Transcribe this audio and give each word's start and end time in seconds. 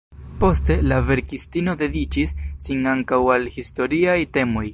Poste, 0.43 0.77
la 0.91 0.97
verkistino 1.09 1.75
dediĉis 1.83 2.35
sin 2.69 2.93
ankaŭ 2.97 3.21
al 3.37 3.49
historiaj 3.61 4.19
temoj. 4.39 4.69